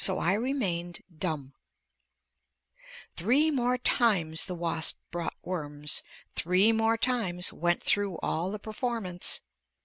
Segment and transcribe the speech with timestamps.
[0.00, 1.54] So I remained dumb.
[3.14, 6.02] Three more times the wasp brought worms.
[6.34, 9.38] Three more times went through all the performance.